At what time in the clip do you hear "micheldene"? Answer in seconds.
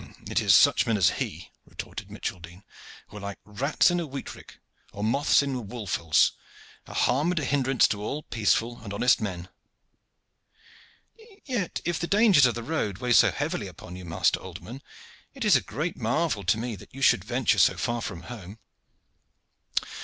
2.09-2.63